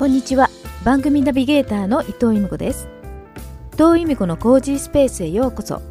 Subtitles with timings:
[0.00, 0.48] こんにちは。
[0.82, 2.88] 番組ナビゲーターの伊藤由美子です。
[3.74, 5.82] 伊藤由美子のコージースペースへようこそ。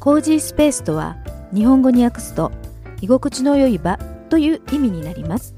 [0.00, 1.18] コージースペースとは
[1.52, 2.50] 日本語に訳すと
[3.02, 3.98] 居心地の良い場
[4.30, 5.54] という意味になります。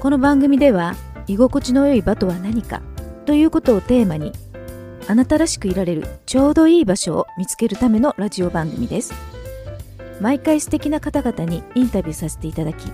[0.00, 0.94] この番組では
[1.26, 2.80] 居心地の良い場とは何か
[3.26, 4.32] ということをテーマに
[5.06, 9.12] あなたらしくいられるちょうどいい場所を見つけるためのラジオ番組です。
[10.18, 12.90] 毎回素敵な方々にインタビューさせていただき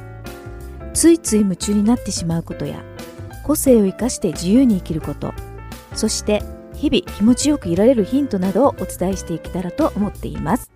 [0.93, 2.83] ついつい夢中になってしまうことや
[3.45, 5.33] 個性を生かして自由に生きること。
[5.95, 6.43] そして
[6.75, 10.71] 日々気持ちよくいられるヒントなどをお伝えしていけたらと思っています。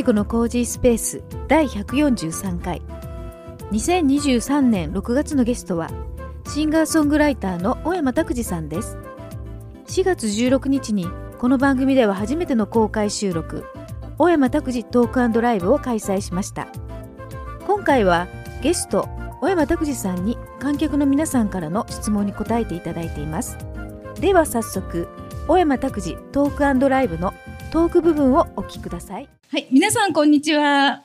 [0.00, 2.80] 伊藤由美子のコージースペース第143回。
[3.70, 5.90] 2023年6月のゲストは
[6.48, 8.96] シンガーソングライターの小山拓司さんです。
[9.88, 11.06] 4月16日に
[11.38, 13.66] この番組では初めての公開収録
[14.16, 16.68] 小山拓司トークライブを開催しました。
[17.66, 18.26] 今回は
[18.62, 19.06] ゲスト
[19.42, 23.58] 小山拓司さんに観客の皆さんからの質問に答えていただいています。
[24.18, 25.08] では早速
[25.46, 27.34] 小山拓司トークライブの
[27.70, 31.04] トーク部分をお聞きくださいはい、皆さんこんにちは。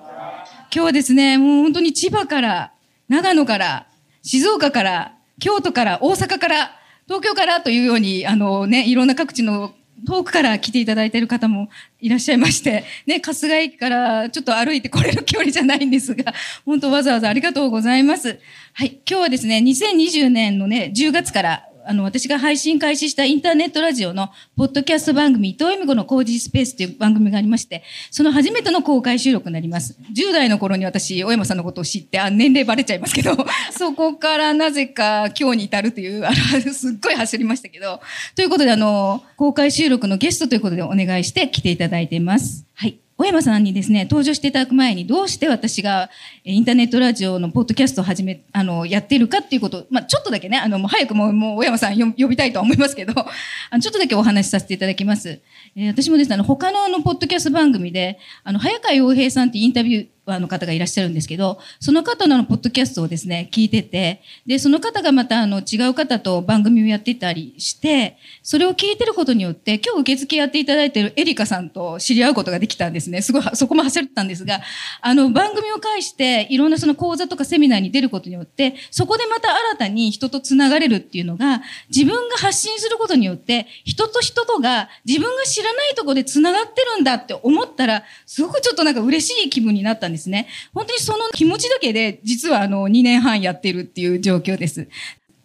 [0.00, 2.72] 今日はですね、もう本当に千葉から、
[3.10, 3.86] 長野から、
[4.22, 6.72] 静岡から、京都から、大阪から、
[7.06, 9.74] 東京からというように、あのね、いろんな各地の
[10.06, 11.68] 遠くから来ていただいている方も
[12.00, 16.32] いらっしゃいまして、ね、春日駅からちょっと歩いて来れる距離じゃないんですが、
[16.64, 18.38] 本当わざわざありがとうございます。
[18.72, 24.28] はい、今日はですね、2020年のね、10月から、あの、私が配信開始したインターネットラジオの、
[24.58, 29.96] ポッドキャスト番組、伊藤恵美子のコージースペースという番組がありまして、その初めての公開収録になります。
[30.14, 33.34] 10代の頃に私、小山さんのことを知って、あ、年齢バレちゃいますけど、
[33.72, 36.36] そこからなぜか今日に至るという、あの、
[36.74, 38.02] すっごい走りましたけど、
[38.36, 42.66] ということで、あの、公開収録のゲストということでお願いして来ていただいています。
[42.74, 42.98] はい。
[43.18, 46.08] 小山さんにですね、登場していただく前に、どうして私が
[46.44, 55.40] インターネットラジオのポッドキャストを始め、あの、やってるかっていうこと、まあ、ちょっとだけね、あの、もう早くもう、もう小山さん呼びたいとは思いますけど、 あの、ちょっとだけお話しさせていただきます。
[55.76, 73.22] えー私もですね、あの、他のあの、ポッドキャスト番組で、あの、早川洋平さんってインタビューーの方がいらっしゃるんですけど、その方のポッドキャストをですね、聞いてて、で、その方がまたあの、違う方と番組をやってたりして、それを聞いてることによって、今日受付やっていただいているエリカさんと知り合うことができたんですね。
[73.22, 74.60] すごい、そこも走ったんですが、
[75.00, 90.48] あの、番組を介して、いろんなその講座とかセミナーに出ることによって、そこでまた新たに人と繋がれるっていうのが、自分が発信することによって、人と人とが自分が知らないところで繋がってるんだって思ったら、すごくちょっとなんか嬉しい気分になったんですですね。
[90.74, 94.88] 本当にその気持ちだけで、実はあの、2年半やってるっていう状況です。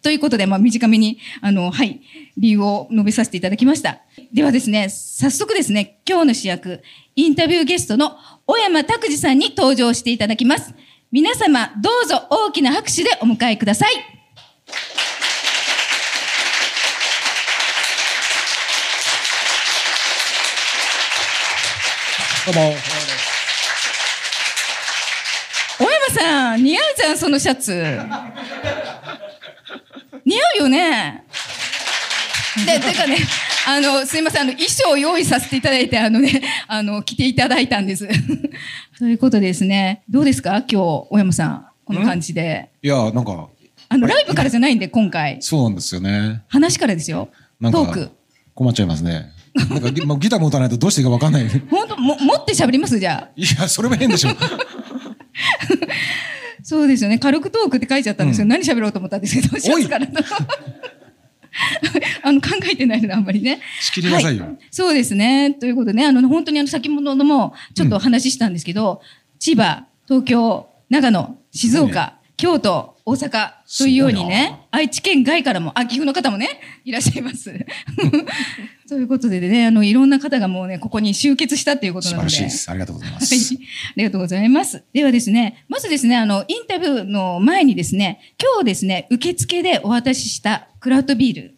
[0.02, 2.02] ということで、まあ、短めに、あの、はい、
[2.36, 4.00] 理由を述べさせていただきました。
[4.34, 6.82] ではですね、早速ですね、今日の主役、
[7.16, 10.74] インタビューゲストの小山拓司さんに登場していただきます。
[11.10, 13.90] 皆様、どうぞ大きな拍手でお迎えください。
[22.46, 22.93] どうも。
[26.24, 27.98] 小山さん、似合うじゃん、そのシャツ。
[30.24, 31.24] 似合うよね。
[32.66, 33.18] で、てかね、
[33.66, 38.08] あの、すいません、あの、衣装を用意させていただいて、あのね、あの、着ていただいたんです。
[38.98, 40.50] ということでですね、どうですか？
[40.58, 40.76] 今日、
[41.10, 42.70] 小山さん、この感じで。
[42.82, 43.48] いや、なんか、
[43.88, 45.38] あの、ライブからじゃないんで、今回。
[45.40, 46.42] そうなんですよね。
[46.48, 47.28] 話からですよ。
[47.60, 48.10] なんかトーク。
[48.54, 49.30] 困っちゃいますね。
[49.54, 51.46] なんかギター持たないとどうしていいかわかんない。
[51.46, 52.98] い 本当も、持って喋ります？
[52.98, 53.30] じゃあ。
[53.62, 54.30] や、それも変でしょ。
[56.64, 57.18] そうですよね。
[57.18, 58.44] 軽くトークって書いちゃったんですよ。
[58.44, 60.14] うん何喋ろうと思ったんですけど、シャツからと。
[62.22, 63.60] あの、考えてないので、あんまりね。
[63.80, 64.44] 仕切りなさいよ。
[64.44, 65.52] はいそうですね。
[65.52, 69.02] ということでね、あの、本当にあの、先ほども、ちょっとお話ししたんですけど、
[69.38, 76.48] 千葉、東京、長野、静岡、京都、大阪、というようにね、愛知県外からも、あ、岐阜の方もね、
[76.84, 77.52] いらっしゃいます。
[78.88, 82.34] ということでね、あの、いろんな方がもうね、ここに集結したっていうこと素なので。
[82.34, 82.70] 晴らしいです。
[82.70, 83.54] ありがとうございまはいす。
[83.54, 83.58] あ
[83.96, 84.82] りがとうございます。
[84.92, 91.54] ではですね、まずですね、あの、インタビューの前にですね、今日ですね、受付でお渡ししたクラウトビール。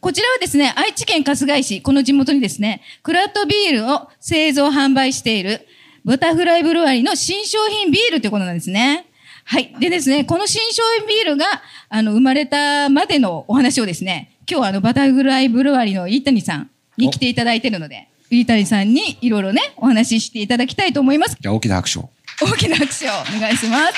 [0.00, 5.66] こちらはですね、愛知県春日井市、この地元にですね、クラウトビールを製造販売している、
[6.04, 9.06] バタフライブルワリーの新商品ビールということなんですね。
[9.48, 9.72] はい。
[9.78, 11.46] でですね、この新商品ビールが、
[11.88, 21.36] あの、生まれたまでのお話をですね、今日はあの、バタフライブルワリの飯谷さんに来ていただいているので、飯谷さんにいろいろね、お話ししていただきたいと思います。
[21.40, 22.10] じゃあ大きな拍手を。
[22.42, 23.94] 大きな拍手をお願いします。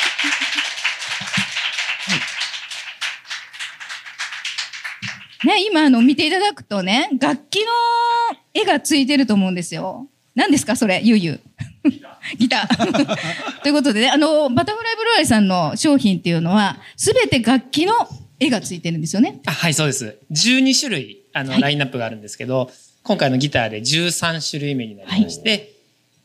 [5.47, 7.63] ね、今あの見ていただくとね、楽器の
[8.53, 10.09] 絵がついてると思うんですよ。
[10.35, 11.41] 何ですかそれ、ゆうゆう。
[12.39, 13.63] ギター。
[13.63, 17.95] ということでね、あの、バタフライブルワリさんの商品っていうのは、すべて楽器の
[18.39, 19.41] 絵がついてるんですよね。
[19.47, 20.19] あはい、そうです。
[20.31, 22.71] 12種類、あの、はいラインナップがあるんですけど、
[23.03, 25.73] 今回のギターで13種類目になりまして、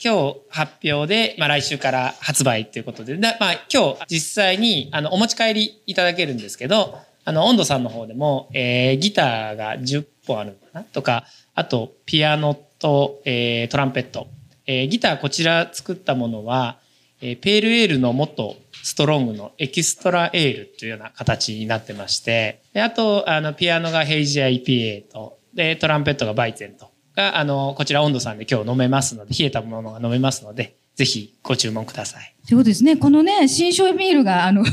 [0.03, 10.83] 今日発表で、まあ来週から発売ということで、だまあ今日実際に、あの、お持ち帰りいただけるんですけど、あの、温度さんの方でも、えー、ギターが10本あるのかな？
[10.83, 11.25] とか、
[11.55, 14.27] あと、ピアノと、えー、トランペット。
[14.65, 16.77] えー、ギターこちら作ったものは、
[17.21, 32.35] えーペールエールの元ストロングのエキストラエールというような形になってまして、であと、あの、ピアノがヘイジア IPA と、で、トランペットがバイゼンと、が、あの、こちら温度さんで今日飲めますので、冷えたものが飲めますので、ぜひご注文ください。
[32.47, 32.97] というですね。
[32.97, 34.65] このね、新商品ビールが、あの、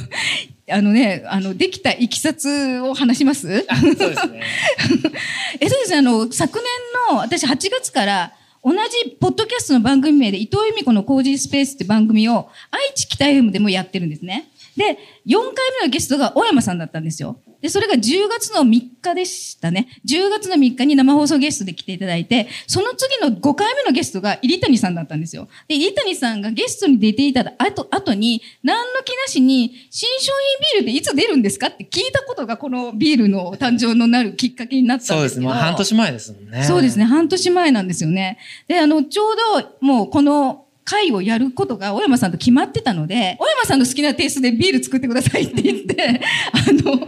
[0.71, 3.65] あのね、あの、できたいきさつを話します？
[3.69, 4.43] あそうですね。
[5.61, 6.59] えそうですね、あの、昨
[7.09, 8.33] 年の、私8月から、
[8.63, 14.51] 同じポッドキャストの番組名で伊藤由美子のコージースペースって番組を愛知北 FM でもやってるんですね。
[14.77, 17.41] で、4回目のゲストが小山さんだったんですよ。
[17.61, 19.89] で、それが10月の3日でしたね。
[20.07, 25.49] 10月の3日に生放送ゲストで来ていただいて、その次の5回目のゲストが入谷さんだったんですよ。
[25.69, 30.33] で、入谷さんがゲストに出ていただ後、後に、何の気なしに、新商
[30.75, 35.17] 品ビールっていつ出るんですかって聞いたことがこのビールの誕生のなるきっかけになったんでけど。
[35.17, 35.47] そうですすね。
[35.47, 36.65] もう半年前ですもんね。
[36.65, 38.39] そうですね、半年前なんですよね。
[38.69, 46.21] で、あの、ちょうどもうこの会をやることが小山さんと決まってたので、小山さんの好きなテイストでビール作ってくださいって言って、
[46.53, 47.07] あの、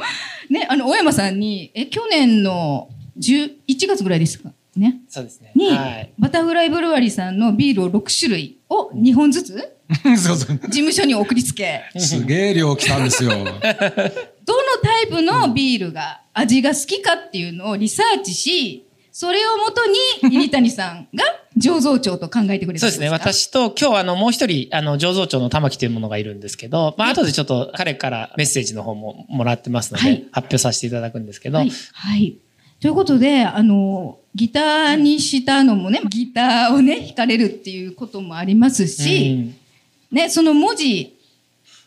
[0.53, 2.89] ね、あの、小山さんに、え、去年の
[3.19, 3.57] 11
[3.89, 4.53] 月ぐらいですか？
[4.77, 5.01] ね。
[5.09, 5.53] そうですね。
[5.55, 6.13] に、はい。
[6.19, 9.77] バタフライブルワリーさんのビールを6種類を2本ずつ
[10.17, 10.57] そうそう。
[10.57, 13.31] 事務所に送りつけ、すげえ量来たんですよ。
[13.35, 13.51] どの
[14.83, 21.23] タイプのビールが味が好きかっていうのをリサーチし、それをもとに入谷さんが
[21.59, 23.09] 醸造長と考えてくれたそうですね。
[23.09, 31.71] か私と今日あのもう一人、あの、醸造長の玉木というものがいるんですけど、まあ後でちょっと彼からメッセージの方ももらってますので、はい発表させていただくんですけど、はい。
[31.93, 32.39] はい。
[32.81, 39.55] ということで、あの、ギターにしたのもね、ギターをね、弾かれるっていうこともありますし、
[40.11, 41.19] うんね、その文字、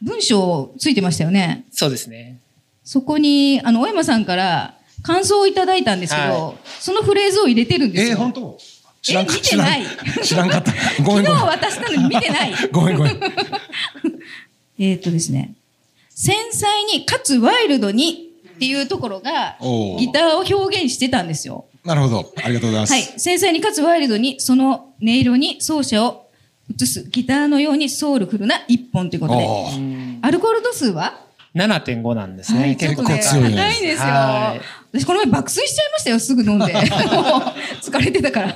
[0.02, 1.66] 文章ついてましたよね。
[1.72, 2.40] そうですね。
[2.84, 4.76] そこに、あの、小山さんから
[5.06, 8.12] 感想をいただいたんですけど、はそのフレーズを入れてるんですよ。
[8.12, 8.58] えー、本当？
[9.02, 9.86] 知らんかえ見てない
[10.24, 10.72] 知らんかった。
[11.04, 11.36] ごめんごめん。
[11.36, 12.54] 昨日渡したのに見てない。
[12.72, 13.14] ごめんごめん。
[14.80, 15.54] えーっとですね、
[16.10, 19.58] 繊細にかつワイルドにっていうところが、
[20.00, 21.66] ギターを表現してたんですよ。
[21.84, 22.34] なるほど。
[22.44, 22.94] ありがとうございます。
[22.94, 23.04] はい。
[23.04, 26.26] 繊細にかつワイルドに、その音色に奏者を
[26.74, 29.48] 映すギターのようにソウルフルな一本ということで。
[30.24, 31.22] アルコール度数は
[31.54, 32.60] ？7.5なんですね。
[32.60, 34.62] はい結構強いね高いんですよはい。
[35.00, 36.72] 私この前爆睡しちゃいましたよ、すぐ飲んで。
[36.74, 36.84] もう
[37.82, 38.56] 疲れてたから。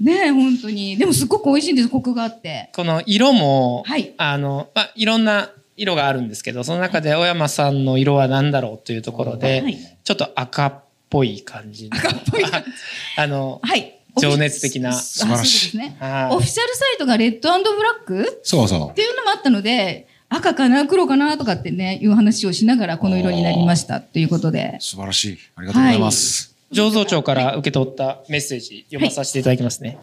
[0.00, 0.96] ねえ、本当に。
[0.96, 2.70] でもすっごく美味しいんです、コクがあって。
[2.74, 11.96] この色も、はいあの、まあ、いろんな色があるんですけど、その中で小山さんの色は何だろうというところで、はいちょっと赤っぽい感じの。
[11.96, 12.64] 赤っぽい感
[13.16, 13.96] あの、はい。
[14.18, 15.96] 情熱的なあ素晴らしいですね。
[16.00, 18.40] はいオフィシャルサイトがレッドブラック？
[18.42, 24.82] そうそっていうのもあったので、赤かな、黒かなとかってね、いう話をしながらこの色になりましたということでう。。
[24.82, 25.38] 素晴らしい。
[25.56, 26.56] ありがとうございます。
[26.72, 29.98] 醸造長から受け取ったメッセージ読まさせていただきますね。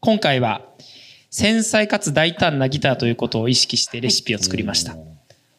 [0.00, 0.62] 今回は
[1.30, 4.96] 繊細かつ大胆なギターということを意識してレシピを作りました。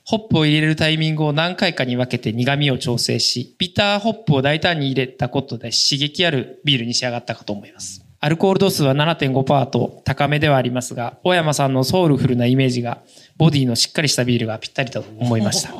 [0.05, 8.00] ホップを入れるタイミングを何回かに分けて苦味を調整し、ビターホップを大胆に入れたことで刺激あるビールに仕上がったかと思います。
[8.23, 12.99] アルコール度数は7.5%と高めではありますが、小山さんのソウルフルなイメージが、
[13.35, 15.73] ボディのしっかりしたビールがぴったりと思いました。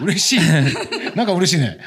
[0.00, 0.38] 嬉しい。
[1.16, 1.78] なんか嬉しいね。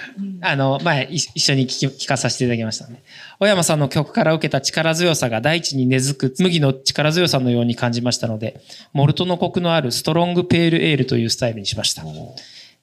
[0.42, 3.02] あの、前、い一緒に聞き聞かさせていただきましたね。
[3.40, 8.60] 小山さんの曲から受けた力強さが大地に根付く麦の力強さのように感じましたので、
[8.92, 12.04] モルトのコクのあるストロングペールエールというスタイルにしました。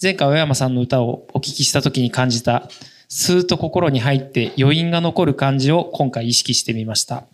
[0.03, 2.71] 前回小山さんの歌をお聞きした時に感じた、
[3.09, 7.25] スーッと心に入って余韻が残る感じを今回意識してみました。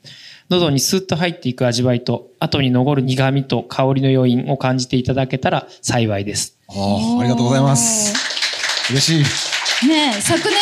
[0.48, 6.58] 喉にスーッと入っていく味わいと、後に残る苦味と香りの余韻を感じていただけたら幸いです。
[6.68, 6.72] あ
[7.16, 8.14] あ、ありがとうございます。
[8.90, 9.88] 嬉しい。
[9.88, 10.52] ねえ昨年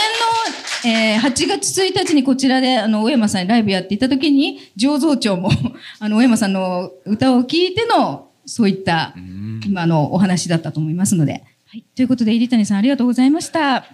[0.84, 5.50] の、えー8月1日にこちらであの小山さんにライブやっていた時に醸造長も
[6.00, 11.44] あの小山さんの歌を聴いてのそういったうん今のお話だったと思いますので。
[11.66, 11.84] はい。
[11.94, 13.84] ということで、入谷さんありがとうございました。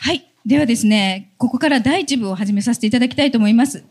[0.00, 0.30] はい。
[0.46, 3.84] ではですね、ここから第一部を始めさせていただきたいと思います。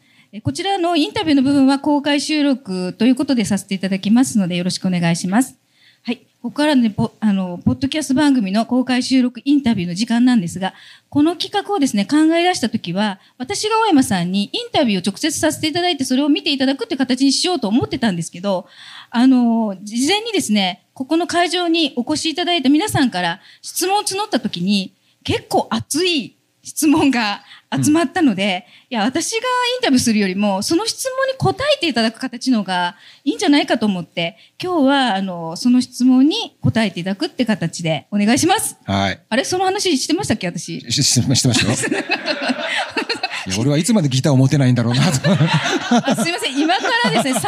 [0.43, 5.57] こちらのインタビューの部分は公開収録ということでさせていただきますのでよろしくお願いします。
[6.03, 6.17] はい。
[6.41, 10.73] ここからね、ポあの、ポッドキャスト番組の公開収録インタビューの時間なんですが、
[11.09, 18.67] この企画をですね、考え出したときは、私が大山さんにインタビューを直接させていただいて、それを見ていただくって形にしようと思ってたんですけど、
[19.09, 24.93] あの、事前にですね、ここの会場にお越しいただいた皆さんから質問を募ったときに、
[25.27, 27.43] 結構熱い質問が
[27.83, 29.41] 集まったので、いや、私がイ
[29.79, 38.77] ンタビューするよりも、その質問に答えていただく形の方がいいんじゃないかと思って、今日は、あの、その質問に答えていただくって形でお願いします。
[38.85, 39.21] はい。
[39.27, 39.43] あれ？
[39.43, 40.79] その話してましたっけ私？
[40.89, 41.55] してましたよ。
[43.59, 45.29] 俺はいつまでギターを持てないんだろうなと。
[45.31, 46.57] あ すいません。
[46.59, 47.45] 今からですね、30分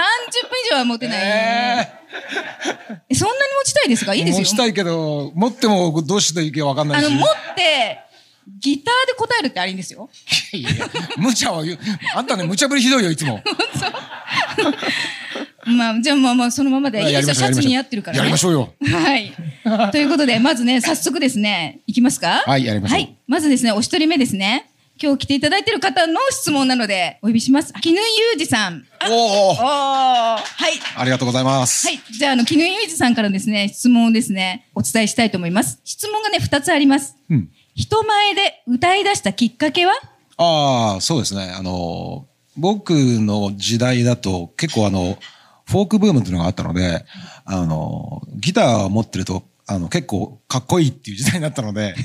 [0.65, 1.17] 以上は持てない。
[1.21, 1.87] え
[3.09, 4.13] えそんなに持ちたいですか？
[4.15, 4.45] いいーですよ。
[4.45, 7.05] 持ちたいけど、持ってもどうしていいかわかんないし。
[7.05, 7.99] あの、持って、
[8.59, 10.09] ギターで答えるってありんですよ。
[10.53, 11.79] いやいや無茶は言う。
[12.15, 13.43] あんたね、無茶ぶりひどいよ、いつも。
[15.65, 16.99] まあ、じゃあまあまあ、そのままで。
[17.03, 17.35] いいですよ。
[17.35, 18.19] シャツに合ってるから、ね。
[18.19, 18.73] やりましょうよ。
[18.91, 19.31] はい。
[19.91, 22.43] ということで、まずね、早速ですね、いきますか？
[22.45, 23.15] はいやりましょうはい。
[23.27, 24.68] まずですね、お一人目ですね。
[25.01, 27.71] 今日来ていただいている方の質問なので、お呼びします。
[27.81, 28.03] 絹裕
[28.37, 28.85] 二さん。
[28.99, 30.43] あおおはい。
[30.97, 31.87] ありがとうございます。
[31.87, 31.99] はい。
[32.11, 35.79] じゃあ、あの、絹裕二さんからですね、質問をですね、お伝えしたいと思います。
[35.85, 37.15] 質問がね、二つあります。
[37.29, 37.49] うん。
[37.75, 39.93] 人前で歌い出したきっかけは？
[40.35, 41.53] ああ、そうですね。
[41.57, 42.27] あの、
[42.57, 45.17] 僕の時代だと結構あの、
[45.65, 47.05] フォークブームっていうのがあったので、
[47.45, 51.95] あの、ギターを持ってると、あの、結構かっこいいっていう時代になったので、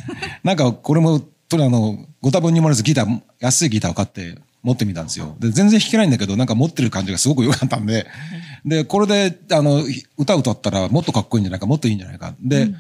[0.45, 5.37] なんかこれも、とにあの、ご多分に漏れずギター、安いギターを買って持ってみたんですよ。
[5.39, 8.07] で、全然弾けないんだけど、なんか持ってる感じがすごく良かったんで、
[8.65, 9.83] で、これで、あの、
[10.17, 12.35] 歌歌ったらもっとかっこいいんじゃないか、もっといいんじゃないか。
[12.41, 12.71] で、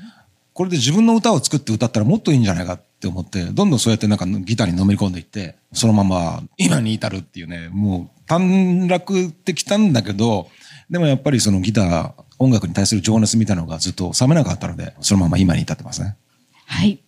[0.54, 10.48] これで自分の歌を作って歌ったらもっといいんじゃないかって思って、どんどんそうやってなんかギターにのめり込んでいって、そのまま今に至るっていうね、もう短絡ってきたんだけど、
[10.88, 16.16] でもやっぱりそのギター、音楽に対する情熱みたいなのがずっと冷めなかったので、そのまま今に至ってますね。
[16.66, 17.03] はい。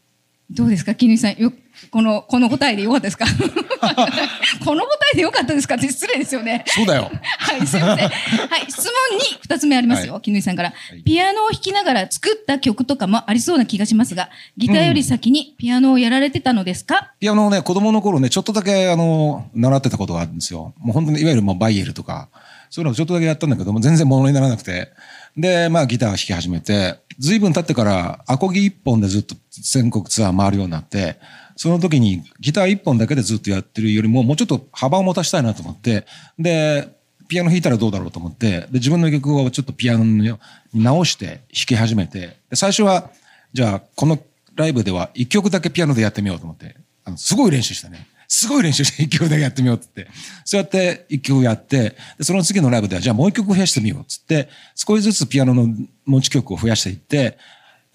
[0.51, 0.95] どうですか？
[0.95, 1.37] 絹井さん。
[1.39, 1.53] よ、
[1.91, 3.27] この、この答えでよかったですか？
[4.65, 5.75] この答えでよかったですか？
[5.75, 6.65] って失礼ですよね。
[6.69, 7.11] そうだよ。
[7.39, 8.09] はい、すいません。
[8.09, 11.03] はい、質問に二つ目ありますよ、は絹井さんからい。
[11.03, 20.75] ピアノを弾きながら作った曲とかもありそうな気がしますが、ギターより先にピアノをやられてたのですか、ピアノをね、子供の頃ね、ちょっとだけ、あの、習ってたことがあるんですよ。
[20.79, 22.29] もう本当に、いわゆるもうバイエルとか、
[22.71, 24.93] そういうのをちょっとだけやったんだけども、全然物にならなくて。
[25.37, 31.19] で、まあギター弾き始めて、随分経ってから、アコギ一本でずっと全国ツアー回るようになって、
[31.57, 36.07] その時にギター一本だけでずっとやってるよりも、もうちょっと幅を持たせたいなと思って、
[36.39, 36.89] で、
[37.29, 40.39] ピアノ弾いたらどうだろうと思って、で、自分の曲をちょっとピアノに
[40.75, 43.11] 直して弾き始めて、で最初は、
[43.53, 44.19] じゃあ、この
[44.55, 48.07] ライブでは一曲だけピアノでやってみようと思って、あのすごい練習したね。
[48.29, 50.15] すごい練習して一曲だけやってみようって言って。
[50.45, 55.69] そうやって一曲やって、でその次のライブではじゃあもう一曲増やしてみようっつって、少しずつピアノの
[56.05, 57.39] 持ち曲を増やしていって、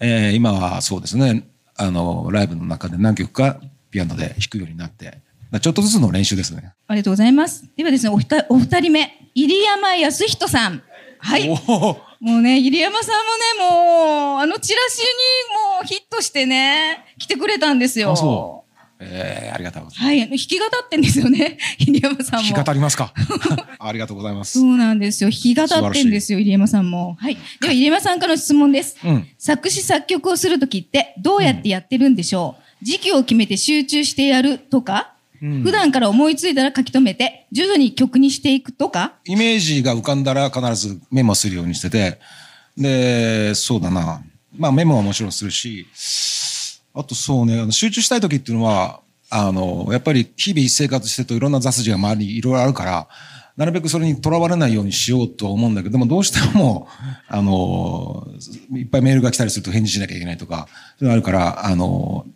[0.00, 1.44] えー今はそうですね、
[1.76, 3.60] あの、ライブの中で何曲か
[3.90, 5.18] ピアノで弾くようになって、
[5.60, 6.72] ちょっとずつの練習ですね。
[6.86, 7.64] ありがとうございます。
[7.76, 10.82] ではですね、おふたお二人目、入山康人さん。
[11.18, 11.48] はい。
[11.48, 15.06] もうね、入山さんもね、もう、あのチラシに
[15.76, 18.61] もうヒットしてね、来てくれたんですよ。
[19.02, 20.06] えーありがとうございます。
[20.06, 22.50] はい、弾き語ってんですよね、 入山さんも。
[22.50, 23.12] 弾き語りますか？
[23.78, 24.58] ありがとうございます。
[24.58, 25.30] そうなんですよ。
[25.30, 27.16] 弾き語ってんですよ、入山さんも。
[27.20, 27.36] はい。
[27.60, 28.96] では、入山さんからの質問です。
[29.04, 35.08] うん作詞作曲をするときって、どうやってやってるんでしょう、時期を決めて集中してやるとか、
[35.42, 42.20] うん普段から思いついたら書き留めて、徐々に曲にしていくとか、イメージが浮かんだら必ずメモするようにしてて、
[42.78, 44.22] で、そうだな。
[44.56, 45.86] まあメモはもちろんするし、
[46.94, 53.08] あとそうね、あの集中したい時っていうのは、あの、やっぱり日々生活してるといろんな雑事が周りにいろいろあるから、
[53.56, 56.88] なるべくそれにとらわれないようにしようと思うんだけど、でもどうしても、
[57.28, 58.26] あの、
[58.74, 60.68] いっぱいメールが来たりすると返事しなきゃいけないとか、
[60.98, 62.26] そういうのあるから、あの、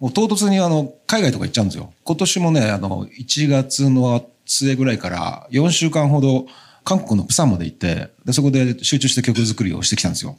[0.00, 1.92] もう唐突にあの、海外とか行っちゃうんですよ。
[2.04, 6.46] 今年もね、あの、1月の末ぐらいから4週間ほど
[6.84, 10.36] 韓国のプサンまで行って、で、そこで集中して曲作りをしてきたんですよ。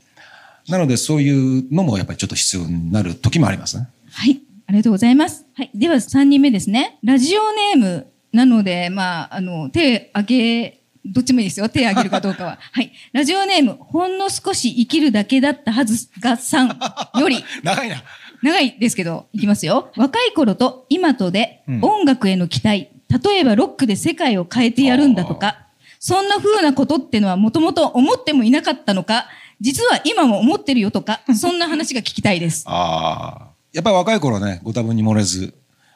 [0.67, 3.87] なので、そういうのもやっぱりちょっと必要になる時もありますね。
[4.11, 4.41] はい。
[4.67, 5.45] ありがとうございます。
[5.55, 5.71] はい。
[5.75, 6.99] では、3人目ですね。
[7.03, 11.67] ラジオネームなので、まあ、あの、手挙げ、どっちもいいですよ。
[11.67, 12.59] 手挙げるかどうかは。
[12.71, 12.91] はい。
[13.11, 16.79] ラジオネーム、ほんの少し生きるだけだったはずがさん
[17.19, 18.03] より、 長いな。
[18.41, 19.91] 長いですけど、いきますよ。
[19.95, 22.89] 若い頃と今とでうん音楽への期待、
[23.23, 25.67] 例えばロックで世界を変えてやるんだとか、
[25.99, 29.27] そんな風なことってのはもともと思ってもいなかったのか、
[29.61, 32.63] 実は今も思ってるよとか、そんな話が聞きたいです。
[32.67, 33.53] ああ。
[33.71, 35.53] やっぱり若い頃はね、ご多分に漏れず、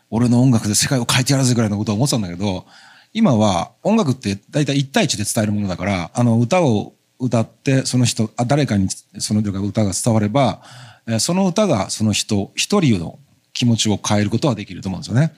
[0.09, 2.65] 俺の音楽で世界を変えてやるぜぐらいのことは思ってたんだけど、
[3.13, 10.61] 今は音楽って大体1対1で伝えるものだから、あの歌を歌って、その人、あ誰かにその歌が伝われば、
[11.07, 13.17] えーその歌がその人一人の
[13.53, 15.33] 気持ちを変えることはできると思うんですよね。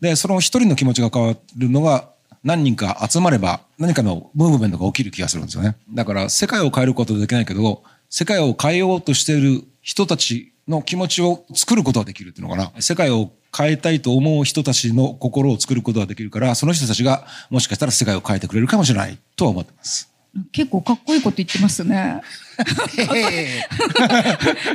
[0.00, 2.08] で、その一人の気持ちが変わるのが
[2.44, 5.76] 何人か集まれば何かのムーブメントが起きる気がするんですよね。
[5.92, 12.72] だから世界を変えることはできないけど、世界を変えようとしている人たちの気持ちを作ることはできるっていうのかな。
[12.80, 20.10] 世界を変えたいと思う人たちの心を作ることはできるから、その人たちがもしかしたら世界を変えてくれるかもしれないとは思ってます。
[20.50, 22.22] 結構かっこいいこと言ってますね。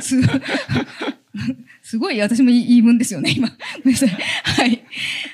[0.00, 0.16] す
[1.88, 3.48] すごい、私も言い分ですよね、今。
[3.82, 4.08] ごめんなさい。
[4.10, 4.82] はい。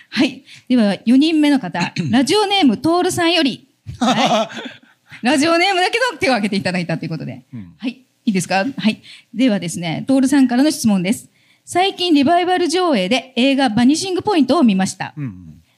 [0.08, 0.44] はい。
[0.68, 1.92] では、4人目の方。
[2.12, 3.66] ラジオネーム、トールさんより。
[3.98, 4.48] はい。
[5.26, 7.42] ラジオネームだけど手を挙げていただいたということで。
[7.78, 8.02] はい。
[8.26, 8.64] いいですか？
[8.76, 9.02] はい。
[9.34, 11.28] ではですね、トールさんからの質問です。
[11.64, 15.12] 最近リバイバル上映で映画バニシングポイントを見ました。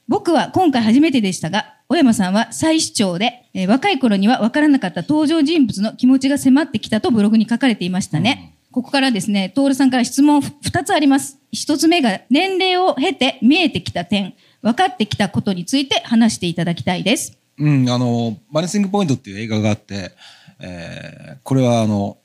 [0.07, 8.53] 僕は今回初めてでしたが、小山さんは再視聴で、えー若い頃には分からなかった登場人物の気持ちが迫ってきたとブログに書かれていましたね。
[8.77, 11.39] ここからですね、徹さんから質問2つあります。
[11.51, 17.39] 1つ目が年齢を経て見えてきた点、分かってきたことについて話していただきたいです。
[17.57, 20.11] うん、あの、バニシングポイントっていう映画があって、
[20.59, 22.19] えーこれはあの、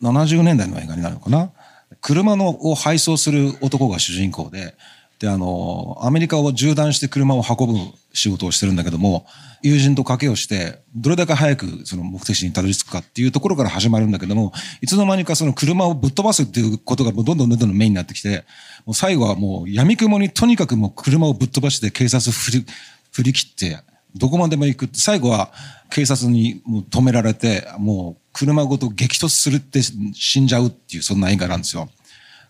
[0.00, 1.52] 70年代の映画になるのかな。
[2.00, 4.76] 車のを配送する男が主人公で、
[5.18, 7.78] で、あの、アメリカを縦断して車を運ぶ
[8.12, 9.26] 仕事をしてるんだけども、
[9.62, 18.44] 友人と賭けをして、どれだけ早くその目的地にたどり着くかっていうところから始まるんだけども、いつの間にかその車をぶっ飛ばすっていうことがどんどんどんどんメインになってきて、
[18.86, 22.66] もう最後はもう闇雲にとにかくもう車をぶっ飛ばして警察振り、
[23.10, 23.80] 振り切って、
[24.14, 25.52] どこまでも行くって、最後は
[25.90, 31.88] 警察にもう止められて、もう車ごと激突するって死んじゃうっていう、そんな映画なんですよ。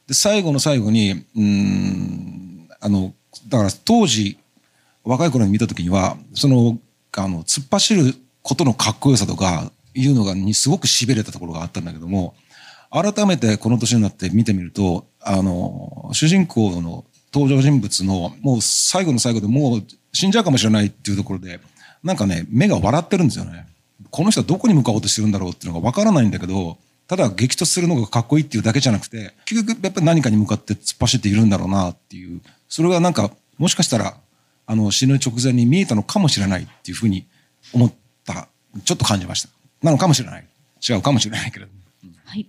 [0.06, 2.47] で、最後の最後に、うん、
[2.80, 3.14] あの、
[3.48, 4.38] だから当時、
[5.04, 6.78] 若い頃に見た時には、その、
[7.16, 12.34] あの、突っ走ることのかっこよさとか、いうのが、にすごく痺れたところがあったんだけども、
[12.90, 21.60] 改めてこの年になって見てみると、あの、主人公の登場人物の、もう最後の最後でもう死んじゃうかもしれないっていうところで、
[22.02, 23.66] なんかね、目が笑ってるんですよね。
[24.10, 34.16] この人はどこに向かおうとしてるんだろうっていうのがわからないんだけど、ただ激突するのがかっこいいっていうだけじゃなくて、結局やっぱり何かに向かって突っ走っているんだろうなっていう、それがなんか、もしかしたら、
[34.66, 37.26] あの、死ぬ直前に見えたのかもしれないっていうふうに
[37.72, 37.92] 思っ
[38.24, 38.48] た、
[38.84, 39.48] ちょっと感じました。
[39.82, 40.46] なのかもしれない。
[40.86, 41.78] 違うかもしれないけれども。
[42.24, 42.46] はい。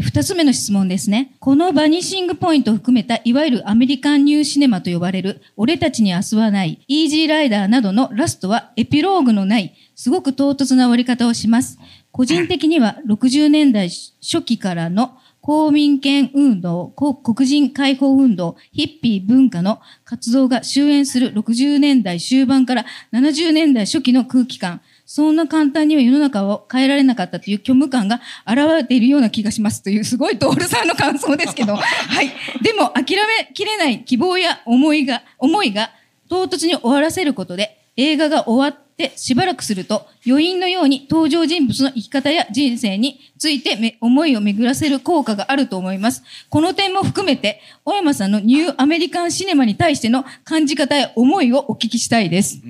[0.00, 1.34] 二つ目の質問ですね。
[1.40, 11.78] このバニシングポイントを含めた、いわゆるアメリカンニューシネマと呼ばれる、俺たちに明日はない、イージーライダーなどのラストはエピローグのない、すごく唐突な終わり方をします。
[12.12, 13.90] 個人的には60年代
[14.22, 15.17] 初期からの
[15.48, 22.84] 公民権運動、こ黒人解放運動、ヒッピー文化の活動が終焉する60年代終盤から
[23.14, 29.82] 70年代初期の空気感、そんな簡単には世の中を変えられなかったという虚無感が現れているような気がします。
[29.82, 32.30] というすごいトールさんの感想ですけど、 はい。
[32.60, 35.92] でも諦めきれない希望や思いが、思いが
[36.28, 46.24] 唐突に終わらせることで映画が終わってしばらくすると余韻のように登場人物の生き方や人生について思いを巡らせる効果があると思います。
[46.50, 52.60] この点も含めて、小山さんのニューアメリカンシネマに対しての感じ方や思いをお聞きしたいです。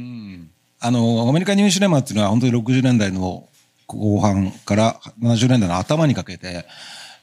[0.80, 3.48] あの、アメリカニューシネマっていうのは本当に60年代の
[3.86, 6.66] 後半から70年代の頭にかけて、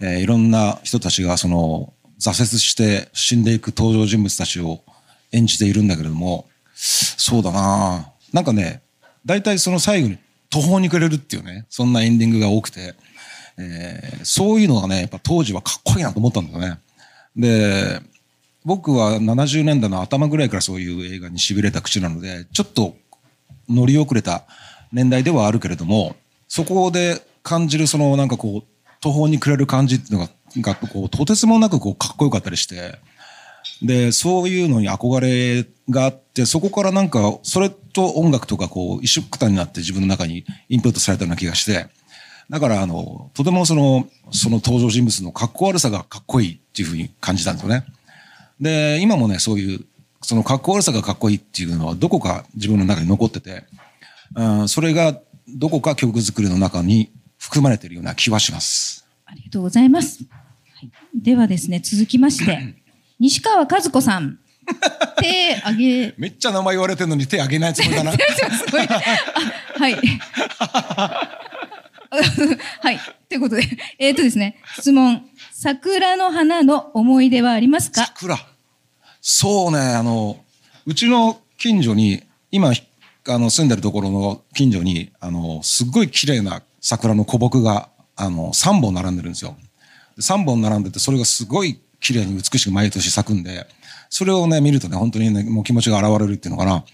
[0.02, 4.82] えーいろんな人たちがその挫折して死んでいく登場人物たちを
[5.32, 8.82] 演じているんだけれども、そうだななんかね、
[9.26, 10.18] 大体その最後に
[10.50, 12.96] 途方に暮れるっていうね、そんなエンディングが多くて、
[13.58, 16.80] えーそういうのがね、やっぱ当時はかっこいいなと思ったんだよね。
[17.36, 18.02] で、
[18.64, 22.96] 僕は70年代の頭ぐらいからそういう映画に痺れた口なので、ちょっと
[23.70, 24.46] 乗り遅れた
[24.92, 26.16] 年代ではあるけれども、
[26.48, 32.98] そこで感じるそのなんかこう、途方に暮れる感じっていうのが、がこう、とてつもなくこう、かっこよかったりして、
[33.82, 41.88] で、そういうのに憧れがあって、そこからなんか、それと音楽とかこう、一緒くたになって自分の中にインプットされたような気がして、
[42.50, 47.86] だからあの、とてもその、その登場人物のかっこ悪さがかっこいいっていうふうに感じたんですよね。
[48.60, 49.86] で、今もね、そういう、
[50.22, 53.66] そのかっこ悪さがかっこいいっていうのはどこか自分の中に残ってて、
[54.36, 59.08] うん、それがどこか曲作りの中に含まれているような気はします。
[59.26, 60.24] ありがとうございます。
[60.24, 62.76] はい、ではですね、続きまして、
[63.20, 64.40] 西川和子さん。
[65.22, 68.12] 手あげ、めっちゃ名前言われてるのに手挙げないつもりだな。
[68.18, 68.18] す
[68.72, 68.82] ごい。
[68.82, 69.02] あ、
[69.78, 69.96] はい。
[72.82, 73.00] はい。
[73.30, 73.64] ということで、
[74.00, 75.24] えっ、とですね、質問。
[75.54, 78.06] 桜の花の思い出はありますか？
[78.08, 78.38] 桜。
[79.22, 80.38] そうね、あの、
[80.86, 82.72] うちの近所に、今、
[83.28, 89.58] あの、住んでるところの近所に、あの、すっごい綺麗な桜の古木が、あの、3本並んでるんですよ。
[90.20, 93.66] 3本並んでて、それがすごい綺麗に美しく毎年咲くんで、
[94.10, 96.86] それをね、見るとね、本当にね、もう気持ちが現れるっていうのかな。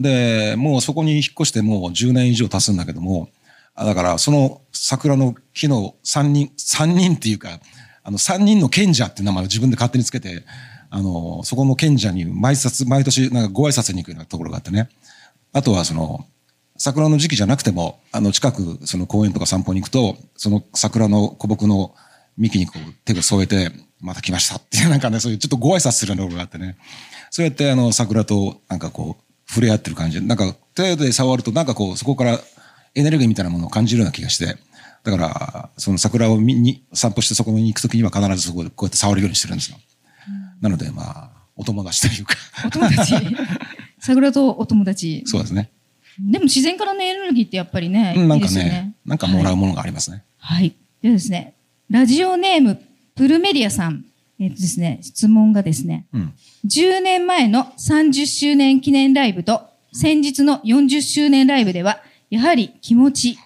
[0.00, 3.28] で、もうそこに引っ越してもう10年以上経つんだけども、
[3.76, 7.60] だからその桜の木の3人、3人っていうか、
[8.02, 10.44] あの3人の賢者っていう名前を自分で勝手につけて、
[10.88, 14.88] あの、そこの賢者に毎冊、毎年なんかご挨拶に行くようなところがあってね。
[15.52, 16.24] あとはその、
[16.78, 21.94] 桜の時期じゃなくても、あの近くその公園とか散歩に行くと、その桜の古木の
[22.36, 23.70] 幹にこう手を添えて、
[24.04, 26.76] また来ましたっていうなんかね、そういうちょっとご挨拶するようなところがあってね。
[27.30, 32.38] そうやってあの桜となんかこう、触れ合ってる感じで、なんか手で触るとなんかこう、そこから
[32.94, 34.56] エネルギーみたいなものを感じるような気がして、
[35.04, 39.78] だから、その桜を見に散歩してそこに行くときには必ずそこでこうやって触るようにしてるんですよ。
[40.60, 42.36] なのでまあ、お友達というか、
[42.66, 43.14] お友達？
[44.00, 45.22] 桜とお友達？
[45.26, 45.70] そうですね。
[46.18, 50.24] でも自然からのエネルギーってやっぱりね、うんないんかねね。、なんかもらうものがありますね。
[50.38, 50.74] はい。
[51.02, 51.54] ではですね、
[51.90, 52.80] ラジオネーム、
[53.14, 54.04] プルメディアさん。
[54.40, 56.34] えっとですね、質問がですね、うん。
[56.66, 62.00] 10年前の30周年記念ライブと先日の40周年ライブでは、
[62.30, 63.38] やはり気持ち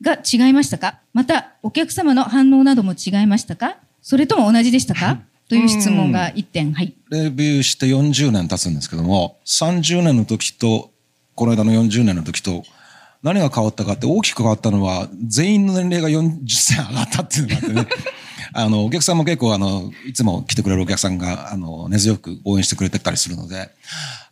[0.00, 1.00] が違いましたか？
[1.12, 3.76] また、お客様の反応なども違いましたか？
[4.00, 5.20] それとも同じでしたか？
[5.50, 6.72] という質問が1点。
[6.72, 6.94] はい。
[7.10, 10.90] レビューして40年経つんですけども、30年の時と、
[11.34, 12.64] この間の40年の時と、
[13.22, 17.96] 何が変わったかって大きく変わったのは、全員の年齢が40歳上がったっていうのがあってね。
[18.52, 23.70] あの、お客さんも結構あの、いつも来てくれるお客さんが、あの、根強く応援してくれてたりするので、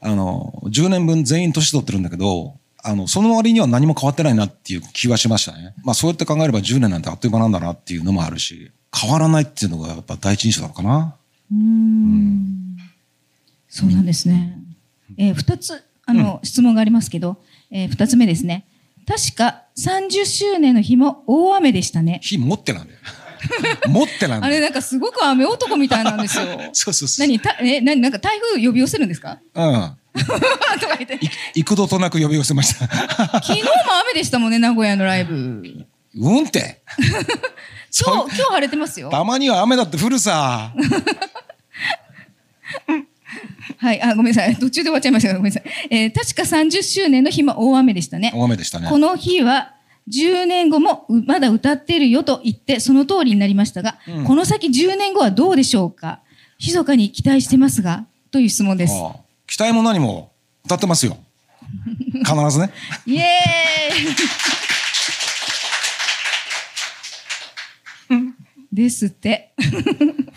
[0.01, 5.75] あの、10年分全員年取ってるんだけど、あの、その割には何も変わってないなっていう気はしましたね。
[5.85, 11.17] まあそうやって考えれば10年なんてあっという間なんだなっていうのもあるし、変わらないっていうのがやっぱ第一印象なのかな。
[11.53, 12.79] うーん
[13.69, 14.59] そうなんですね。
[15.17, 17.37] えー二つ、あの、質問がありますけど、
[17.71, 18.65] えー二つ目ですね。
[19.07, 22.21] 確か30周年の日も大雨でしたね。
[22.23, 22.99] 火持ってなんだよ。
[23.87, 24.53] 持ってなんだよ。
[24.55, 26.45] あれなんかすごく雨男みたいなんですよ。
[26.73, 27.27] そうそうそう。
[27.27, 29.39] 何た、え、何、なんか台風呼び寄せるんですか？
[29.55, 29.97] うん。
[30.19, 30.25] と
[30.89, 31.15] か言って。
[31.25, 32.87] い幾度となく呼び寄せました。
[33.41, 33.69] 昨日も
[34.11, 35.35] 雨でしたもんね、名古屋のライブ。
[35.35, 36.83] うんって。
[38.07, 39.11] 今日、今日晴れてますよ。
[39.11, 40.73] たまには雨だって降るさ。
[43.81, 44.57] はい、あ、ごめんなさい。
[44.57, 45.73] 途中で終わっちゃいましたが、ごめんなさい。
[45.91, 48.33] えー確か30周年の日も大雨でしたね。
[48.35, 48.89] 大雨でしたね。
[48.89, 49.75] この日は
[50.13, 56.21] 10年後もうまだ歌ってるよと言ってその通りになりましたが、うんこの先10年後はどうでしょうか？
[56.61, 58.07] 密かに期待してますが？
[58.31, 58.95] という質問です。
[58.95, 60.33] ああ期待も何も
[60.65, 61.17] 歌ってますよ。
[62.25, 62.71] 必ずね。
[63.07, 68.35] イエーイ
[68.73, 69.53] ですって。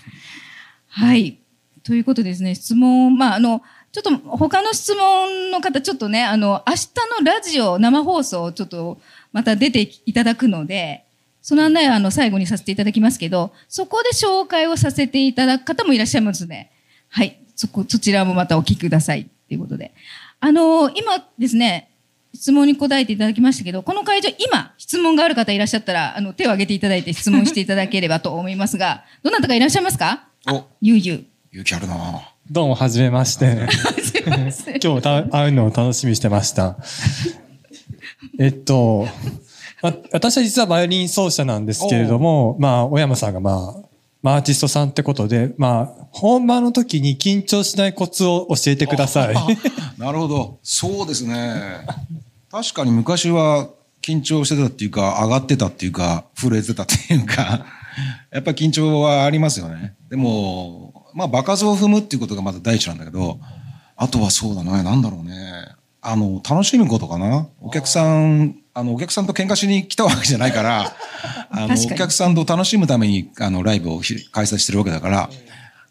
[0.87, 1.39] はい。
[1.83, 6.87] ということですね、質問、まあ、あの、ちょっと他の質問の方、ちょっとね、あの、明日
[7.19, 8.99] のラジオ生放送、ちょっと
[9.31, 11.05] また出ていただくので、
[11.41, 16.69] その案内はあの最後にさせていただきますけど、そこで紹介をさせていただく方もいらっしゃいますので、
[17.09, 19.93] はい、そこ、そちらもまたお聞きくださいということで。
[20.39, 21.91] あの今ですね、
[22.33, 30.27] 質問に答えていただきましたけど、この会場、今、質問がある方いらっしゃったら、あの、手を挙げていただいて質問していただければと思いますが、 どなたかいらっしゃいますか？
[30.49, 31.25] お、ゆうゆう。
[31.51, 33.67] 勇気あるなどうも、はじめまして。
[34.81, 36.77] 今日た会うのを楽しみにしてました。
[38.39, 39.07] えっと、
[39.81, 43.87] ま私は実はバイオリン奏者なんですけれども、まあ、小山さんがまあ、
[44.21, 49.35] まあ、アーティストさんってことで、まあ、本番の時に緊張しないコツを教えてください。
[49.97, 50.59] なるほど。
[50.61, 51.85] そうですね。
[52.51, 53.69] 確かに昔は
[54.01, 57.65] 緊張してたっていうか、上がってたっていうか、震えてたっていうか、
[58.31, 59.95] やっぱり緊張はありますよね。
[60.09, 63.39] でも、まあ、場数を踏むっていうことがまず第一なんだけど、
[63.95, 65.35] あとはそうだな、なんだろうね。
[66.01, 67.47] あの、楽しむことかな？
[67.61, 70.95] お客さん、あの、お客さんと喧嘩しに来たわけじゃないから、
[71.51, 75.29] あの、お客さんと楽しむために、あの、ライブをひ開催してるわけだから、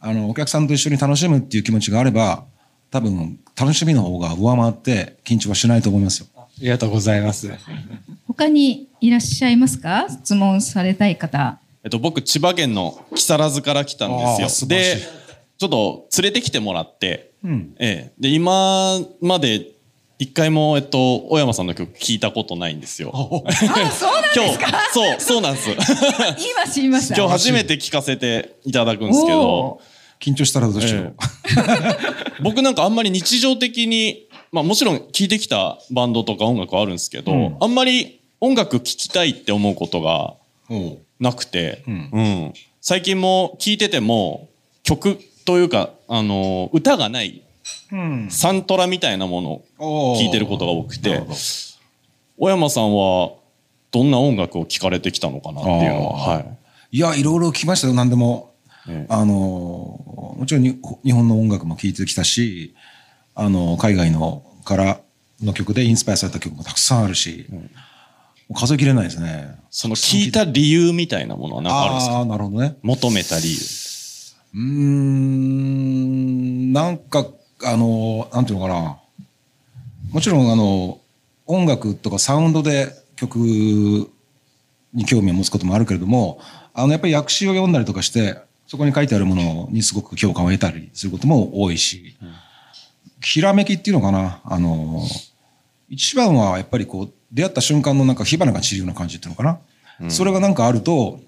[0.01, 2.45] あの、お客さんと一緒に楽しむっていう気持ちがあれば、
[2.91, 6.27] 多分、楽しみの方が上回って、緊張はしないと思いますよ。
[6.37, 7.49] ありがとうございます。
[8.27, 10.07] 他にいらっしゃいますか？
[10.11, 11.59] 質問されたい方。
[11.85, 14.69] えっと、僕、千葉県の木更津から来たんですよ。
[14.69, 14.99] で、
[15.59, 17.75] ちょっと連れてきてもらって、うん。
[17.79, 18.13] ええ。
[18.19, 19.67] で、今まで
[20.21, 23.11] 一回も、えっと、小山さんの曲聞いたことないんですよ。
[23.17, 23.51] あ、
[23.91, 25.71] そうなん今日、そう、そうなんです。
[26.63, 27.17] 今知りました。
[27.17, 29.81] 今日初めて聞かせていただくんですけおど、
[30.21, 31.17] 緊張したらどうしよう。
[32.45, 37.57] 僕なんかあんまり日常的に、まあもちろん聴いてきたバンドとか音楽はあるんですけど、うん。
[37.59, 40.35] あんまり音楽聴きたいって思うことが
[41.19, 42.11] なくて、うん。
[42.13, 42.55] うん。
[42.83, 44.49] 最近も聴いてても
[44.83, 47.41] 曲というか、あの、歌がない
[47.93, 48.29] うん。
[48.31, 51.23] サントラみたいなものを聴いてることが多くて
[52.39, 53.33] 小山さんは
[53.91, 56.59] どんな音楽を聴かれてきたのかなっていうのは、はい。
[56.93, 58.51] いや、いろいろ聞きましたよ、何でも。
[58.89, 62.75] ええあの、もちろんに日本の音楽も聴いてきたし、
[63.35, 65.01] あの、海外のから
[65.43, 67.61] の曲でインスパイアされた曲もたくさんあるし、も
[68.51, 69.57] う数えきれないですね。
[69.71, 72.19] その聴いた理由みたいなものは何かあるんですか？
[72.21, 72.77] あなるほどね。
[72.83, 73.57] 求めた理由。
[74.55, 77.27] うーん、なんか、
[77.63, 78.99] あの、なんていうのかな。
[80.13, 81.01] もちろん、あの、
[81.47, 86.41] 音楽とかサウンドで曲に興味を持つこともあるけれども、
[86.75, 92.17] あの、やっぱり訳詞を読んだりとかして、そこに書いてあるものにすごく共感を得たりすることも多いし、
[93.21, 94.41] ひらめきっていうのかな。
[94.45, 95.03] あの、
[95.89, 99.59] 一番はやっぱりこう、出会った瞬間のなんか火花が散るような感じっていうのかな。
[100.11, 101.21] それがなんかあると、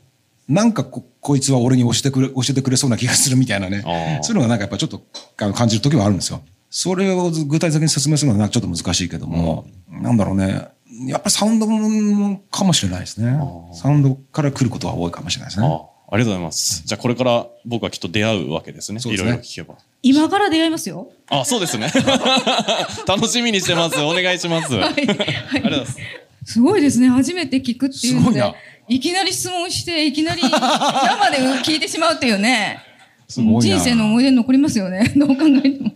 [0.53, 3.83] なんかここいつは俺に教えてくれ、教えてくれそうな気がするみたいなね
[4.23, 5.03] そういうのがなんかやっぱちょっと
[5.37, 6.43] 感じる時はあるんですよ。
[6.69, 10.69] それを具体的に説明するのはなんかちょっと難しいけども、なんだろうね。
[11.07, 11.67] やっぱりサウンド
[12.51, 13.39] かもしれないですね。
[13.73, 15.69] サウンドから来ることは多いかもしれないですあね。
[16.11, 16.83] ありがとうございます。
[16.85, 19.01] じゃあこれから僕はきっと出会うわけですね。
[19.01, 19.77] すねろいろ聞けば。
[20.03, 21.11] 今から出会いますよ。
[21.31, 21.91] あ、そうですね。
[23.09, 23.99] 楽しみにしてます。
[24.01, 24.75] お願いします。
[24.79, 25.97] ありがとうございます。
[26.45, 27.09] すごいですね。
[27.09, 28.55] 初めて聞くっていうのですごいな、
[28.89, 32.81] いきなり質問して、いきなり生で聞いてしまうっていうね。
[33.29, 35.13] 人生の思い出に残りますよね。
[35.17, 35.93] どう考えても。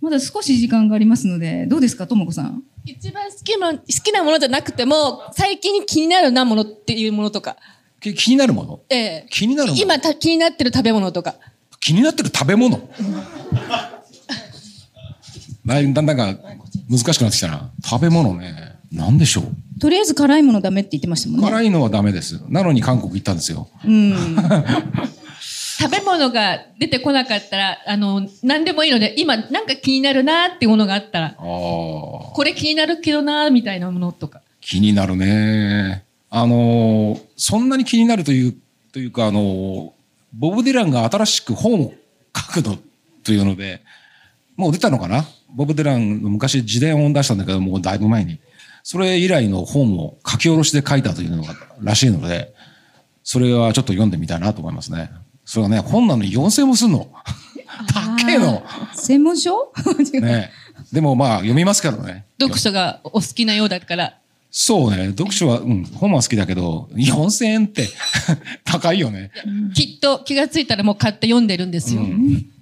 [0.00, 2.62] まだ少し時間がありますので、どうですか、ともこさん？
[2.84, 7.56] 一番好きな好きなものじゃなくても、最近気になるなものっていうものとか。
[8.00, 8.80] き気になるもの？
[8.90, 9.26] ええ。
[9.30, 9.82] 気になるもの？
[9.82, 11.36] 今た気になってる食べ物とか。
[11.80, 12.78] 気になってる食べ物？
[15.66, 16.34] だいだんだんが
[16.88, 17.70] 難しくなってきたな。
[17.84, 18.77] 食べ物ね。
[18.92, 19.80] なんでしょう？
[19.80, 21.46] とりあえず辛いものダメって言ってましたもんね。
[21.46, 22.40] 辛いのはダメです。
[22.48, 23.68] なのに韓国行ったんですよ。
[23.84, 24.14] うん。
[25.80, 31.30] 食べ物が出てこなかったら、あの、何でもいいので、今なんか気になるなっていうものがあったら。
[31.38, 34.42] これ気になるけどなみたいなものとか。
[34.60, 36.02] 気になるね。
[36.30, 38.54] あのーそんなに気になるという、
[38.92, 39.90] というか、あのー
[40.34, 41.94] ボブ・ディランが新しく本を
[42.36, 42.76] 書くの
[43.22, 43.80] というので、
[44.56, 45.24] もう出たのかな？
[45.54, 48.38] ボブ・ディランの昔自伝を出したんだけど、もうだいぶ前に。
[48.82, 52.54] それ以来の本を書き下ろしで書いたというのがらしいので、
[53.22, 55.10] それはちょっと読んでみたいなと思いますね。
[55.44, 57.08] それがね、本なのに4000もすんの。
[57.92, 58.62] 高えの。
[58.94, 59.72] 専門書？
[60.20, 60.50] ね。
[60.92, 62.26] でもまあ読みますからね。
[62.40, 64.18] 読書がお好きなようだから、
[64.50, 65.08] そうね。
[65.08, 67.86] 読書は、うん、本は好きだけど、4000円って
[68.64, 69.30] 高いよね。
[69.74, 72.02] きっと気がついたらもう買って読んでるんですよ。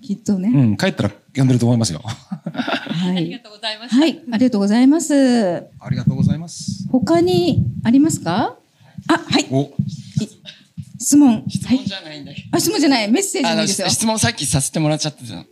[0.07, 0.49] きっとね。
[0.49, 2.01] うん、帰ったら読んでると思いますよ。
[2.05, 3.17] はい。
[3.19, 3.97] ありがとうございました。
[3.97, 4.23] はい。
[4.33, 5.57] ありがとうございます。
[5.57, 6.87] ありがとうございます。
[6.91, 8.57] 他にありますか？
[9.09, 9.47] あ、はい。
[9.51, 9.73] お、
[10.99, 11.45] 質問。
[11.49, 12.49] 質問じゃないんだけど。
[12.53, 13.11] あ、質問じゃない。
[13.11, 13.89] メッセージあの、ですよ。
[13.89, 15.47] 質問さっきさせてもらっちゃったじゃん。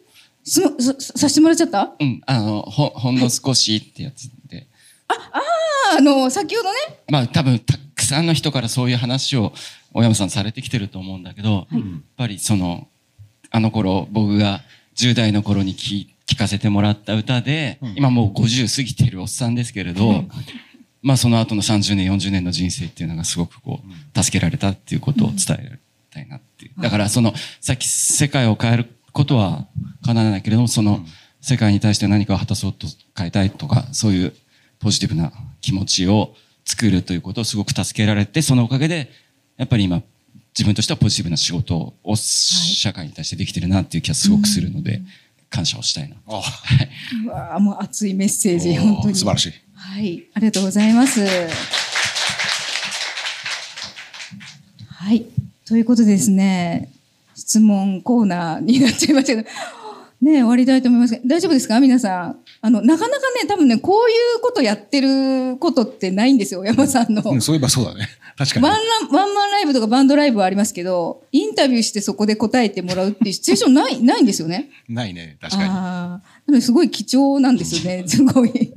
[0.45, 1.81] 質問ささせてもらっちゃった？
[1.83, 2.21] あうん。
[2.27, 4.67] あの、ほ、ほんの少しってやつで。
[5.09, 6.79] あの、先ほどね。
[7.11, 9.53] まあ多分たくさんの人からそういう話を
[9.93, 11.81] 大山さんされてきてると思うんだけど、やっ
[12.17, 12.89] ぱりその、
[13.55, 14.63] あの頃僕が
[14.97, 20.25] 10代の頃に聞聞かせてもらった歌で、今もう50過ぎてるおっさんですけれど、
[21.03, 25.79] まあその後の30年、40年の人生っていうのがすごくこう、助けられたっていうことを伝え
[26.11, 26.83] たいなっていう。
[26.83, 29.69] だからその、さっき世界を変えることは
[30.05, 31.07] 叶わないけれども、その、
[31.41, 34.33] 世界に対して何かを果たそうと変えたいとか、そういう
[34.81, 39.11] ポジティブな気持ちを作るということをすごく助けられて、そのおかげで、
[39.59, 40.03] やっぱり今、
[40.57, 45.03] 自分としてはポジティブな仕事を社会に対してできてるなっていう気がすごくするので、
[45.51, 46.17] 感謝をしたいな。
[46.29, 46.43] あ、
[47.25, 49.15] うわあもう熱いメッセージ、本当に。
[49.15, 49.53] 素晴らしい。
[49.75, 50.25] はい。
[50.35, 51.21] ありがとうございます。
[54.89, 55.27] はい。
[55.67, 56.91] ということでですね、
[57.35, 59.49] 質問コーナーになっちゃいましたけど、
[60.23, 61.81] ね、終わりたいと思いますけど大丈夫ですか？
[61.81, 62.39] 皆さん。
[62.65, 67.23] あの、なかなかね、多分ね、こういうことやってることってないんですよ、山さんの。
[67.23, 68.09] うん、そういえばそうだね。
[68.39, 68.87] 確かワンに。
[68.87, 74.71] ランワンマンライブとかバンドライブはありますけど、インタビューしてそこで答えてもらうっていうシチュエーションない、 ないんですよね。
[74.89, 75.37] ないね。
[75.43, 75.69] 確かに。
[75.69, 76.23] あ
[76.57, 76.61] あ。
[76.63, 78.05] すごい貴重なんですよね。
[78.09, 78.73] すごい。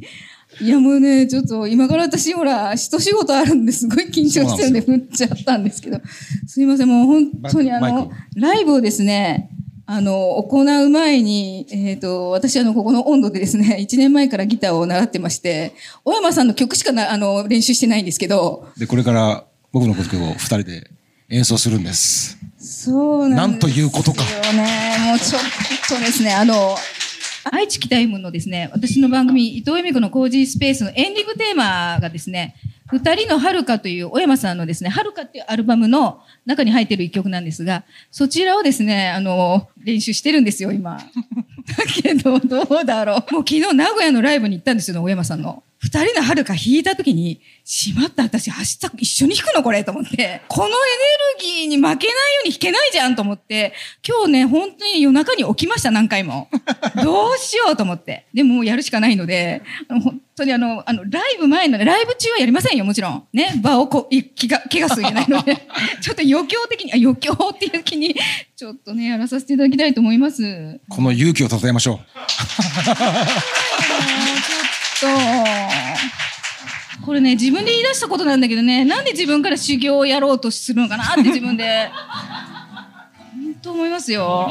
[0.59, 6.01] いやもうね、ちょっと今から私ほら、一仕事あるんですごい緊張してるんで振っちゃったんですけど。
[6.45, 9.49] すいません、もう本当にあのライブをですね、
[9.89, 15.73] あの、行う前に、えっ、と、私あの、ここの温度でですね、 1年前からギターを習ってまして、
[16.03, 20.91] 小山さんの曲しかな、あの、練習してないんですけど、で、これから僕の曲を二人で
[21.29, 22.37] 演奏するんです。
[22.59, 24.23] そうなんなんということか。
[24.53, 24.97] ね。
[25.07, 25.41] もうちょっ
[25.87, 26.75] とですね、あの、
[27.49, 32.55] 愛知北イムのですね、私の番組、伊藤由美子のコージースペースのエンディングテーマがですね、
[32.89, 40.99] 二人のはるかという小山さんのですね、はるかっていうアルバムの中に入ってる一曲なんですが、そちらをですね、あの、練習してるんですよ、今。
[41.67, 43.33] だけど、どうだろう。
[43.33, 45.63] もう昨日名古屋のライブに行ったんですよ、小山さんの。
[45.79, 50.75] 二人の遥か弾いた時に、しまった私明日一緒に弾くのこれと思って、このエネ
[51.65, 53.73] ルギーに負けないように弾けないじゃんと思って、
[54.07, 56.49] 今日ね、本当に夜中に起きました、何回も。
[57.03, 58.25] どうしようと思って。
[58.33, 63.27] でもやるしかないので、本当にあの、あの、ライブ前のね、ライブ中はやりませんよ、もちろん。
[63.33, 65.55] ね、場をこ気が、怪我するいけないので、
[66.01, 68.15] ちょっと余興的に、あ、余興っていう気に、
[68.57, 70.79] ちょっとね、やらさせていただきたいと思います。
[70.89, 71.99] この勇気を称えましょ
[74.99, 75.11] ちょっ
[76.99, 81.91] と、これね、自分で言い出したことなんだけどね、なんで自分から修行をやろうとするのかなって自分で、
[83.35, 84.49] 本当思いますよ。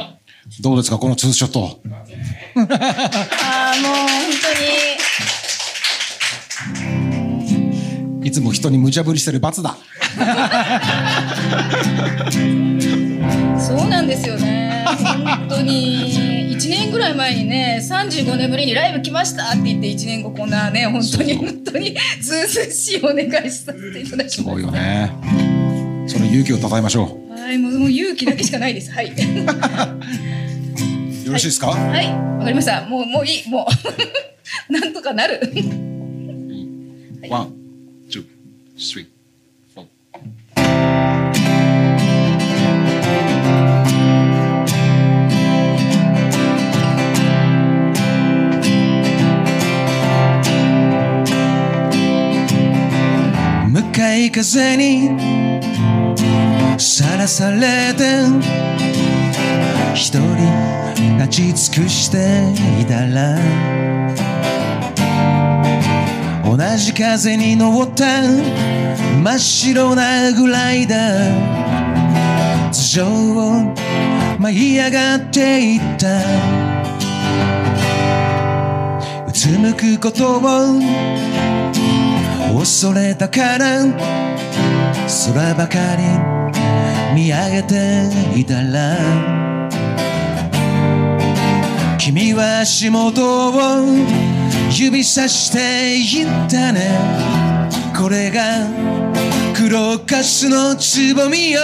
[0.57, 0.63] う。
[0.63, 1.81] どうですか、このツーショット。
[2.55, 3.91] ああ、もう
[6.71, 6.86] 本
[8.27, 9.77] いつも人に無茶ぶりしてる罰だ。
[13.57, 14.83] そうなんですよね。
[15.25, 25.13] 本当に、1年ぐらい前にね、35年ぶりにライブ来ましたって言って、1年後こんなね、本当に、本当に、ずうずうしいお願いさせていただきすましごいよね。
[26.05, 27.43] その勇気を称えましょた。
[27.43, 28.91] はい、もう勇気だけしかないです。
[28.91, 29.05] はい。
[29.05, 29.15] う。
[31.27, 32.81] よろしいですか、はい、わかりました。
[32.87, 33.65] もう、もういい、も
[34.69, 34.71] う。
[34.73, 35.39] なんとかなる。
[37.29, 39.87] One、two、three、four。
[53.71, 55.09] 向かい風に
[56.77, 58.03] さらされて
[59.95, 63.39] 一人立ち尽くしていたら
[66.49, 68.21] 同じ風に乗った
[69.21, 73.75] 真っ白なグライダー頭上を
[74.39, 76.21] 舞い上がっていった。
[79.27, 80.41] うつむくことを
[82.57, 83.83] 恐れたから
[85.25, 86.03] 空ばかり
[87.13, 88.97] 見上げていたら。
[91.97, 94.36] 君は足元を
[94.79, 96.87] 指さして言ったね
[97.97, 98.67] これが
[99.55, 101.61] 黒カスのつぼみよ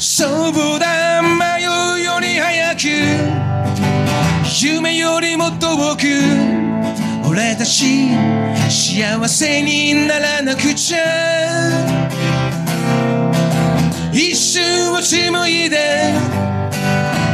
[0.00, 2.88] そうだ迷うより早く
[4.60, 6.08] 夢よりも遠く
[7.30, 8.08] 俺たち
[8.68, 10.98] 幸せにならなくちゃ
[14.12, 16.14] 一瞬を紡いで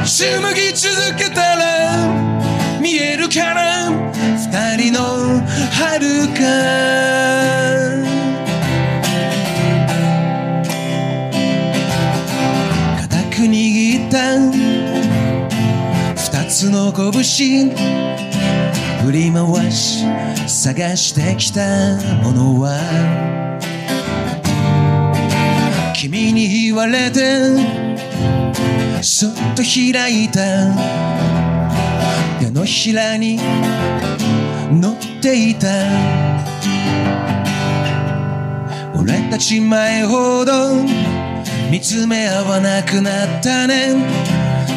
[0.04, 2.28] 紡ぎ続けたら
[2.80, 3.67] 見えるから
[5.78, 6.42] 遥か。
[13.00, 14.40] 固く握った
[16.16, 17.70] 二つの拳。
[19.04, 20.04] 振り回し
[20.46, 21.60] 探してきた
[22.24, 22.80] ものは。
[25.94, 27.56] 君に言われて
[29.00, 30.74] そっと開いた。
[32.40, 33.38] 手のひらに
[35.28, 35.68] ていた。
[38.94, 40.74] 俺たち前ほど
[41.70, 43.94] 見つめ合わなくなったね。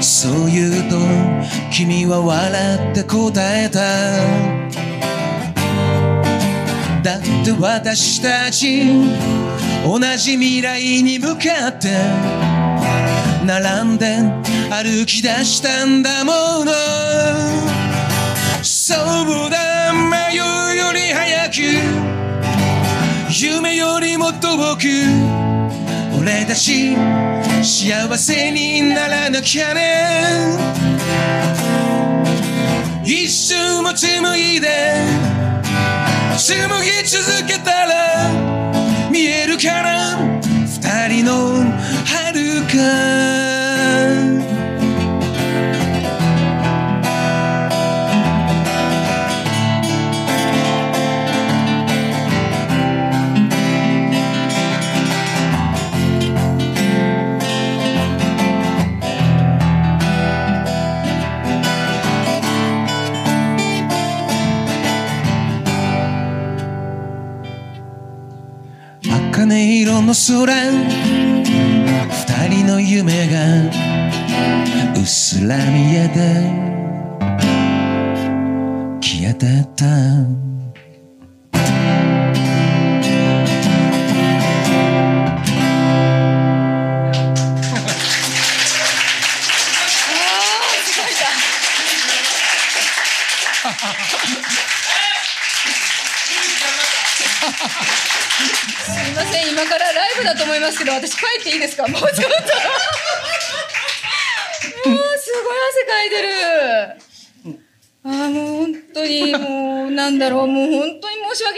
[0.01, 0.97] そう言うと
[1.71, 3.79] 君は笑って答えた。
[7.01, 8.83] だって私たち
[9.85, 11.89] 同じ未来に向かって。
[13.45, 14.17] 並んで
[14.69, 16.71] 歩き出したんだもの。
[18.61, 18.93] そ
[19.47, 19.70] うだ。
[21.51, 21.61] く
[23.29, 24.87] 夢よりも遠く
[26.17, 26.95] 俺たち
[27.61, 30.57] 幸せにならなきゃね。
[33.03, 34.95] 一瞬も紡いで
[36.37, 38.31] 紡ぎ続けたら
[39.11, 40.17] 見えるから
[40.65, 41.63] 二人の
[42.05, 43.20] 遥か。
[70.33, 70.47] 空二
[72.47, 73.69] 人の夢が
[74.95, 76.40] うっすら見えて。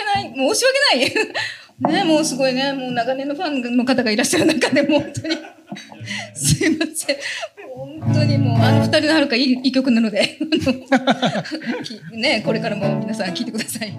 [0.05, 0.53] 訳ない。
[0.53, 1.93] 申し訳ない。
[2.03, 2.71] ねもうすごいね。
[2.73, 5.37] もう長年のファンの方がいらっしゃる中でも本当に。
[6.35, 7.17] すいません。
[7.75, 10.37] 本当にもうあの二人のはるかいいいい曲なので。
[12.13, 13.93] ねこれからも皆さん聴いてください。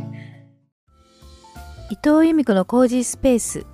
[1.90, 3.66] 伊藤由美子のコージースペース。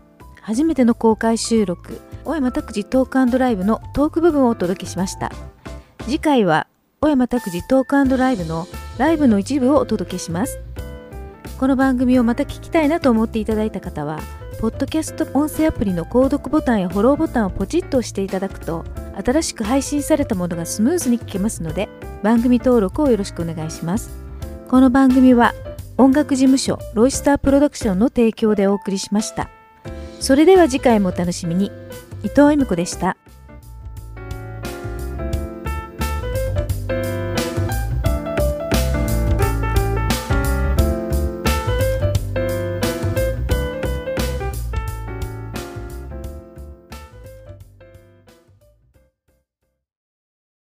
[0.42, 2.00] 初めての公開収録。
[2.24, 5.30] 小山拓司トークライブのトーク部分をお届けしました。
[6.04, 6.66] 次回は
[7.00, 8.66] 小山拓司トークライブの
[8.98, 10.58] ライブの一部をお届けします。
[11.60, 14.18] この番組をまた聞きたいなと思っていただいた方は
[14.62, 18.82] ポッドキャスト音声アプリの購読ボタンやフォローボタンをポチッと押していただくと
[19.22, 21.90] 新しく配信されたものがスムーズに聞けますので
[22.22, 24.10] 番組登録をよろしくお願いします。
[24.70, 25.52] この番組は
[25.98, 29.50] 音楽事務所ロイスタープロダクションの提供でお送りしました。
[30.18, 31.70] それでは次回もお楽しみに。
[32.22, 33.18] 伊藤恵美子でした。